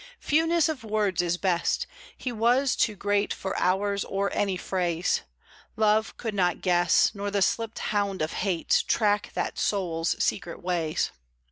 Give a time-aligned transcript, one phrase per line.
[0.19, 1.85] Fewness of words is best;
[2.17, 5.21] he was too great For ours or any phrase.
[5.75, 11.11] Love could not guess, nor the slipped hound of hate Track that soul's secret ways.